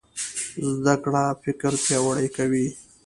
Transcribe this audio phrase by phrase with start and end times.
[0.77, 2.67] زده کړه فکر پیاوړی کوي.